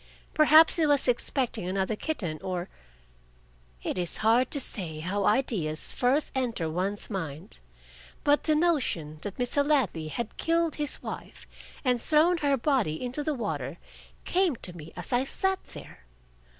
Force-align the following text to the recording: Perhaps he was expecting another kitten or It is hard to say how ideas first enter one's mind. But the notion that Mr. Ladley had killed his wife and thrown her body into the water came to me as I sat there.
Perhaps 0.33 0.77
he 0.77 0.85
was 0.87 1.07
expecting 1.07 1.67
another 1.67 1.95
kitten 1.95 2.39
or 2.41 2.69
It 3.83 3.99
is 3.99 4.17
hard 4.25 4.49
to 4.49 4.59
say 4.59 5.01
how 5.01 5.25
ideas 5.25 5.91
first 5.93 6.31
enter 6.33 6.67
one's 6.71 7.11
mind. 7.11 7.59
But 8.23 8.45
the 8.45 8.55
notion 8.55 9.19
that 9.21 9.37
Mr. 9.37 9.63
Ladley 9.63 10.07
had 10.07 10.37
killed 10.37 10.77
his 10.77 11.03
wife 11.03 11.45
and 11.85 12.01
thrown 12.01 12.37
her 12.39 12.57
body 12.57 12.99
into 12.99 13.23
the 13.23 13.35
water 13.35 13.77
came 14.25 14.55
to 14.55 14.75
me 14.75 14.91
as 14.95 15.13
I 15.13 15.23
sat 15.25 15.63
there. 15.65 16.03